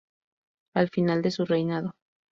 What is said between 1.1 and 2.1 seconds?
de su reinado.